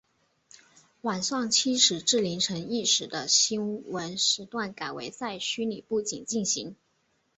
[1.01, 6.75] 晚上七时至凌晨一时的新闻时段改为在虚拟布景进行。